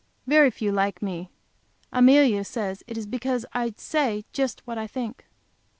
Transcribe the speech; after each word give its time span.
Very 0.25 0.49
few 0.49 0.71
like 0.71 1.03
me. 1.03 1.29
Amelia 1.93 2.43
says 2.43 2.81
it 2.87 2.97
is 2.97 3.05
because 3.05 3.45
I 3.53 3.75
say 3.77 4.25
just 4.33 4.65
what 4.65 4.79
I 4.79 4.87
think. 4.87 5.27